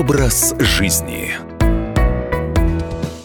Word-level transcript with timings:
Образ 0.00 0.54
жизни. 0.58 1.49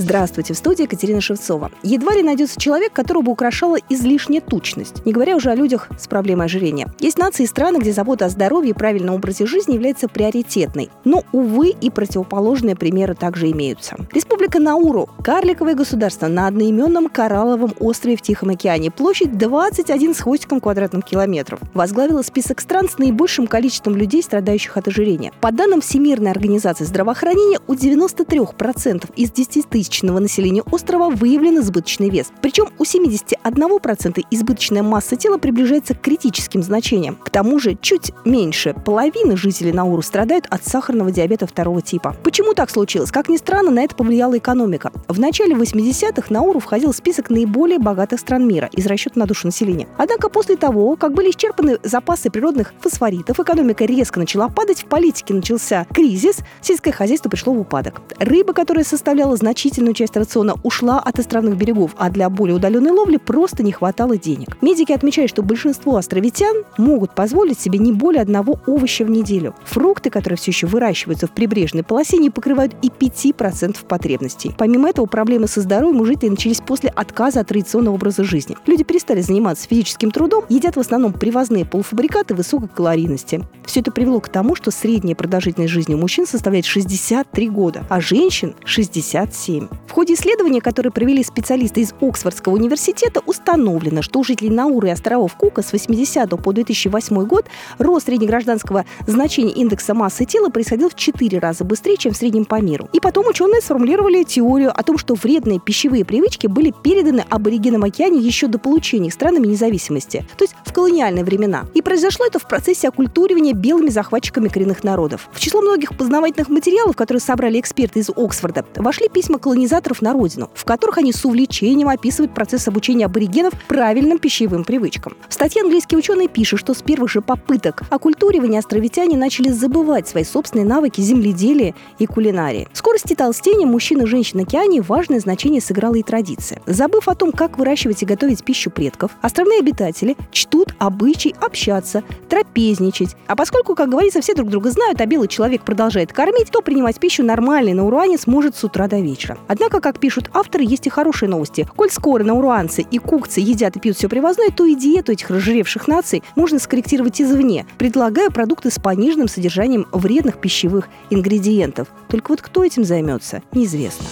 Здравствуйте, 0.00 0.54
в 0.54 0.56
студии 0.56 0.84
Екатерина 0.84 1.20
Шевцова. 1.20 1.72
Едва 1.82 2.14
ли 2.14 2.22
найдется 2.22 2.58
человек, 2.60 2.92
которого 2.92 3.30
украшала 3.30 3.78
излишняя 3.88 4.40
тучность, 4.40 5.04
не 5.04 5.12
говоря 5.12 5.34
уже 5.34 5.50
о 5.50 5.56
людях 5.56 5.88
с 5.98 6.06
проблемой 6.06 6.46
ожирения. 6.46 6.86
Есть 7.00 7.18
нации 7.18 7.42
и 7.42 7.46
страны, 7.46 7.78
где 7.78 7.92
забота 7.92 8.26
о 8.26 8.28
здоровье 8.28 8.70
и 8.70 8.74
правильном 8.74 9.16
образе 9.16 9.44
жизни 9.44 9.74
является 9.74 10.06
приоритетной. 10.06 10.88
Но, 11.04 11.24
увы, 11.32 11.70
и 11.70 11.90
противоположные 11.90 12.76
примеры 12.76 13.16
также 13.16 13.50
имеются. 13.50 13.96
Республика 14.12 14.60
Науру– 14.60 15.08
карликовое 15.24 15.74
государство 15.74 16.28
на 16.28 16.46
одноименном 16.46 17.08
коралловом 17.08 17.74
острове 17.80 18.16
в 18.16 18.22
Тихом 18.22 18.50
океане. 18.50 18.92
Площадь 18.92 19.36
21 19.36 20.14
с 20.14 20.20
хвостиком 20.20 20.60
квадратных 20.60 21.04
километров. 21.04 21.58
Возглавила 21.74 22.22
список 22.22 22.60
стран 22.60 22.88
с 22.88 22.98
наибольшим 22.98 23.48
количеством 23.48 23.96
людей, 23.96 24.22
страдающих 24.22 24.76
от 24.76 24.86
ожирения. 24.86 25.32
По 25.40 25.50
данным 25.50 25.80
Всемирной 25.80 26.30
организации 26.30 26.84
здравоохранения, 26.84 27.58
у 27.66 27.74
93% 27.74 29.10
из 29.16 29.32
10 29.32 29.68
тысяч 29.68 29.87
тысячного 29.88 30.18
населения 30.18 30.62
острова 30.70 31.08
выявлен 31.08 31.58
избыточный 31.58 32.10
вес. 32.10 32.30
Причем 32.42 32.68
у 32.78 32.84
71% 32.84 34.24
избыточная 34.30 34.82
масса 34.82 35.16
тела 35.16 35.38
приближается 35.38 35.94
к 35.94 36.00
критическим 36.00 36.62
значениям. 36.62 37.16
К 37.16 37.30
тому 37.30 37.58
же 37.58 37.76
чуть 37.80 38.12
меньше 38.24 38.74
половины 38.84 39.36
жителей 39.36 39.72
Науру 39.72 40.02
страдают 40.02 40.46
от 40.50 40.64
сахарного 40.64 41.10
диабета 41.10 41.46
второго 41.46 41.82
типа. 41.82 42.14
Почему 42.22 42.54
так 42.54 42.70
случилось? 42.70 43.10
Как 43.10 43.28
ни 43.28 43.36
странно, 43.36 43.70
на 43.70 43.82
это 43.82 43.94
повлияла 43.94 44.36
экономика. 44.38 44.92
В 45.08 45.18
начале 45.18 45.54
80-х 45.54 46.26
Науру 46.30 46.60
входил 46.60 46.92
в 46.92 46.96
список 46.96 47.30
наиболее 47.30 47.78
богатых 47.78 48.20
стран 48.20 48.46
мира 48.46 48.68
из 48.72 48.86
расчета 48.86 49.18
на 49.18 49.26
душу 49.26 49.46
населения. 49.46 49.88
Однако 49.96 50.28
после 50.28 50.56
того, 50.56 50.96
как 50.96 51.14
были 51.14 51.30
исчерпаны 51.30 51.78
запасы 51.82 52.30
природных 52.30 52.74
фосфоритов, 52.80 53.40
экономика 53.40 53.84
резко 53.84 54.20
начала 54.20 54.48
падать, 54.48 54.82
в 54.82 54.86
политике 54.86 55.34
начался 55.34 55.86
кризис, 55.92 56.38
сельское 56.60 56.92
хозяйство 56.92 57.28
пришло 57.28 57.52
в 57.52 57.60
упадок. 57.60 58.02
Рыба, 58.18 58.52
которая 58.52 58.84
составляла 58.84 59.36
значительную 59.36 59.77
значительную 59.78 59.94
часть 59.94 60.16
рациона 60.16 60.54
ушла 60.64 60.98
от 60.98 61.18
островных 61.20 61.56
берегов, 61.56 61.94
а 61.98 62.10
для 62.10 62.28
более 62.28 62.56
удаленной 62.56 62.90
ловли 62.90 63.16
просто 63.16 63.62
не 63.62 63.70
хватало 63.70 64.16
денег. 64.16 64.60
Медики 64.60 64.92
отмечают, 64.92 65.30
что 65.30 65.42
большинство 65.42 65.96
островитян 65.96 66.64
могут 66.78 67.14
позволить 67.14 67.60
себе 67.60 67.78
не 67.78 67.92
более 67.92 68.22
одного 68.22 68.58
овоща 68.66 69.04
в 69.04 69.10
неделю. 69.10 69.54
Фрукты, 69.64 70.10
которые 70.10 70.36
все 70.36 70.50
еще 70.50 70.66
выращиваются 70.66 71.28
в 71.28 71.30
прибрежной 71.30 71.84
полосе, 71.84 72.18
не 72.18 72.30
покрывают 72.30 72.74
и 72.82 72.88
5% 72.88 73.84
потребностей. 73.86 74.52
Помимо 74.58 74.88
этого, 74.88 75.06
проблемы 75.06 75.46
со 75.46 75.60
здоровьем 75.60 76.00
у 76.00 76.04
жителей 76.04 76.30
начались 76.30 76.60
после 76.60 76.90
отказа 76.90 77.40
от 77.40 77.48
традиционного 77.48 77.94
образа 77.94 78.24
жизни. 78.24 78.56
Люди 78.66 78.82
перестали 78.82 79.20
заниматься 79.20 79.68
физическим 79.68 80.10
трудом, 80.10 80.44
едят 80.48 80.74
в 80.74 80.80
основном 80.80 81.12
привозные 81.12 81.64
полуфабрикаты 81.64 82.34
высокой 82.34 82.68
калорийности. 82.68 83.46
Все 83.64 83.80
это 83.80 83.92
привело 83.92 84.20
к 84.20 84.28
тому, 84.28 84.56
что 84.56 84.72
средняя 84.72 85.14
продолжительность 85.14 85.72
жизни 85.72 85.94
у 85.94 85.98
мужчин 85.98 86.26
составляет 86.26 86.64
63 86.64 87.48
года, 87.48 87.84
а 87.88 88.00
женщин– 88.00 88.54
67. 88.64 89.67
В 89.86 89.92
ходе 89.92 90.14
исследования, 90.14 90.60
которое 90.60 90.90
провели 90.90 91.24
специалисты 91.24 91.80
из 91.80 91.94
Оксфордского 92.00 92.54
университета, 92.54 93.20
установлено, 93.26 94.02
что 94.02 94.20
у 94.20 94.24
жителей 94.24 94.50
Науры 94.50 94.88
и 94.88 94.90
островов 94.90 95.34
Кука 95.34 95.62
с 95.62 95.72
80 95.72 96.28
по 96.42 96.52
2008 96.52 97.24
год 97.24 97.46
рост 97.78 98.06
среднегражданского 98.06 98.84
значения 99.06 99.52
индекса 99.52 99.94
массы 99.94 100.24
тела 100.24 100.50
происходил 100.50 100.90
в 100.90 100.94
4 100.94 101.38
раза 101.38 101.64
быстрее, 101.64 101.96
чем 101.96 102.12
в 102.12 102.16
среднем 102.16 102.44
по 102.44 102.60
миру. 102.60 102.88
И 102.92 103.00
потом 103.00 103.26
ученые 103.26 103.60
сформулировали 103.60 104.22
теорию 104.22 104.78
о 104.78 104.82
том, 104.82 104.98
что 104.98 105.14
вредные 105.14 105.58
пищевые 105.58 106.04
привычки 106.04 106.46
были 106.46 106.72
переданы 106.82 107.24
аборигенам 107.28 107.84
океане 107.84 108.18
еще 108.18 108.46
до 108.46 108.58
получения 108.58 109.08
их 109.08 109.14
странами 109.14 109.46
независимости, 109.46 110.26
то 110.36 110.44
есть 110.44 110.54
в 110.64 110.72
колониальные 110.72 111.24
времена. 111.24 111.64
И 111.74 111.82
произошло 111.82 112.26
это 112.26 112.38
в 112.38 112.46
процессе 112.46 112.88
оккультуривания 112.88 113.54
белыми 113.54 113.88
захватчиками 113.88 114.48
коренных 114.48 114.84
народов. 114.84 115.28
В 115.32 115.40
число 115.40 115.60
многих 115.60 115.96
познавательных 115.96 116.48
материалов, 116.48 116.94
которые 116.94 117.20
собрали 117.20 117.58
эксперты 117.58 118.00
из 118.00 118.10
Оксфорда, 118.10 118.64
вошли 118.76 119.08
письма 119.08 119.38
колонизаторов 119.38 119.57
колонизаторов 119.58 120.02
на 120.02 120.12
родину, 120.12 120.50
в 120.54 120.64
которых 120.64 120.98
они 120.98 121.12
с 121.12 121.24
увлечением 121.24 121.88
описывают 121.88 122.32
процесс 122.32 122.68
обучения 122.68 123.06
аборигенов 123.06 123.54
правильным 123.66 124.18
пищевым 124.18 124.64
привычкам. 124.64 125.16
В 125.28 125.34
статье 125.34 125.62
английские 125.62 125.98
ученые 125.98 126.28
пишут, 126.28 126.60
что 126.60 126.74
с 126.74 126.82
первых 126.82 127.10
же 127.10 127.20
попыток 127.22 127.82
оккультуривания 127.90 128.60
островитяне 128.60 129.16
начали 129.16 129.48
забывать 129.48 130.06
свои 130.06 130.22
собственные 130.22 130.64
навыки 130.64 131.00
земледелия 131.00 131.74
и 131.98 132.06
кулинарии. 132.06 132.68
Скорости 132.72 133.14
толстения 133.14 133.66
мужчин 133.66 134.02
и 134.02 134.06
женщин 134.06 134.38
на 134.38 134.44
океане 134.44 134.80
важное 134.80 135.18
значение 135.18 135.60
сыграла 135.60 135.96
и 135.96 136.02
традиция. 136.02 136.62
Забыв 136.66 137.08
о 137.08 137.16
том, 137.16 137.32
как 137.32 137.58
выращивать 137.58 138.02
и 138.02 138.06
готовить 138.06 138.44
пищу 138.44 138.70
предков, 138.70 139.10
островные 139.22 139.58
обитатели 139.58 140.16
чтут 140.30 140.74
обычай 140.78 141.34
общаться, 141.40 142.04
трапезничать. 142.28 143.16
А 143.26 143.34
поскольку, 143.34 143.74
как 143.74 143.88
говорится, 143.88 144.20
все 144.20 144.34
друг 144.34 144.50
друга 144.50 144.70
знают, 144.70 145.00
а 145.00 145.06
белый 145.06 145.28
человек 145.28 145.62
продолжает 145.62 146.12
кормить, 146.12 146.50
то 146.52 146.62
принимать 146.62 147.00
пищу 147.00 147.24
нормальный 147.24 147.74
науруанец 147.74 148.26
может 148.26 148.54
с 148.54 148.62
утра 148.62 148.86
до 148.86 149.00
вечера. 149.00 149.36
Однако, 149.48 149.80
как 149.80 149.98
пишут 149.98 150.30
авторы, 150.32 150.64
есть 150.64 150.86
и 150.86 150.90
хорошие 150.90 151.28
новости. 151.28 151.66
Коль 151.74 151.90
скоро 151.90 152.22
науруанцы 152.22 152.82
и 152.82 152.98
кукцы 152.98 153.40
едят 153.40 153.76
и 153.76 153.80
пьют 153.80 153.96
все 153.96 154.08
привозное, 154.08 154.50
то 154.50 154.64
и 154.64 154.74
диету 154.74 155.12
этих 155.12 155.30
разжиревших 155.30 155.88
наций 155.88 156.22
можно 156.36 156.58
скорректировать 156.58 157.20
извне, 157.20 157.66
предлагая 157.78 158.30
продукты 158.30 158.70
с 158.70 158.78
пониженным 158.78 159.28
содержанием 159.28 159.86
вредных 159.92 160.38
пищевых 160.40 160.88
ингредиентов. 161.10 161.88
Только 162.08 162.32
вот 162.32 162.42
кто 162.42 162.64
этим 162.64 162.84
займется, 162.84 163.42
неизвестно. 163.52 164.06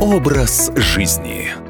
Образ 0.00 0.70
жизни. 0.76 1.61